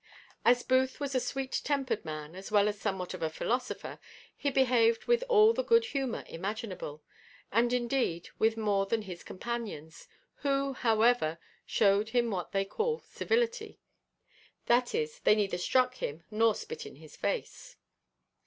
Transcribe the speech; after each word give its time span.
As 0.43 0.63
Booth 0.63 0.99
was 0.99 1.13
a 1.13 1.19
sweet 1.19 1.61
tempered 1.63 2.03
man, 2.03 2.33
as 2.33 2.49
well 2.51 2.67
as 2.67 2.79
somewhat 2.81 3.13
of 3.13 3.21
a 3.21 3.29
philosopher, 3.29 3.99
he 4.35 4.49
behaved 4.49 5.05
with 5.05 5.23
all 5.29 5.53
the 5.53 5.61
good 5.61 5.85
humour 5.85 6.23
imaginable, 6.27 7.03
and 7.51 7.71
indeed, 7.71 8.27
with 8.39 8.57
more 8.57 8.87
than 8.87 9.03
his 9.03 9.23
companions; 9.23 10.07
who, 10.37 10.73
however, 10.73 11.37
shewed 11.67 12.09
him 12.09 12.31
what 12.31 12.51
they 12.51 12.65
call 12.65 12.97
civility, 12.97 13.79
that 14.65 14.95
is, 14.95 15.19
they 15.19 15.35
neither 15.35 15.59
struck 15.59 15.93
him 15.97 16.23
nor 16.31 16.55
spit 16.55 16.83
in 16.87 16.95
his 16.95 17.15
face. 17.15 17.75